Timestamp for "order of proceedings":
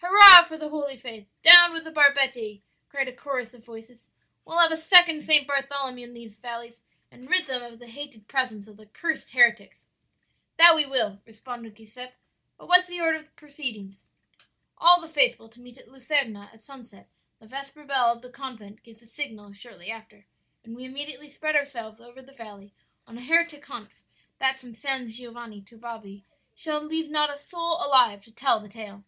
13.00-14.04